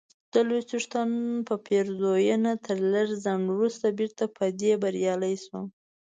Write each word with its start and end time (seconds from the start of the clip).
د 0.33 0.35
لوی 0.47 0.61
څښتن 0.69 1.09
په 1.47 1.55
پېرزوینه 1.65 2.51
تر 2.65 2.77
لږ 2.93 3.07
ځنډ 3.23 3.43
وروسته 3.51 3.85
بیرته 3.97 4.23
په 4.37 4.45
دې 4.59 4.71
بریالی 4.83 5.35
سوم، 5.45 5.65